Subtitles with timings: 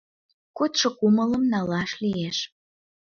[0.57, 2.37] Кодшо кумылым налаш лиеш